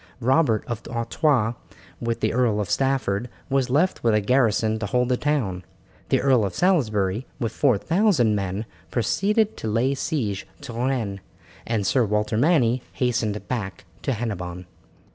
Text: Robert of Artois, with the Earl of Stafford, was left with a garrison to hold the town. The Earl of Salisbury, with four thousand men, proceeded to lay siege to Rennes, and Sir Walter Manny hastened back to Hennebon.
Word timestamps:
Robert 0.19 0.63
of 0.65 0.81
Artois, 0.89 1.53
with 1.99 2.21
the 2.21 2.33
Earl 2.33 2.59
of 2.59 2.71
Stafford, 2.71 3.29
was 3.51 3.69
left 3.69 4.03
with 4.03 4.15
a 4.15 4.19
garrison 4.19 4.79
to 4.79 4.87
hold 4.87 5.09
the 5.09 5.15
town. 5.15 5.63
The 6.09 6.21
Earl 6.21 6.43
of 6.43 6.55
Salisbury, 6.55 7.27
with 7.39 7.51
four 7.51 7.77
thousand 7.77 8.33
men, 8.33 8.65
proceeded 8.89 9.55
to 9.57 9.67
lay 9.67 9.93
siege 9.93 10.47
to 10.61 10.73
Rennes, 10.73 11.19
and 11.67 11.85
Sir 11.85 12.03
Walter 12.03 12.35
Manny 12.35 12.81
hastened 12.93 13.47
back 13.47 13.85
to 14.01 14.13
Hennebon. 14.13 14.65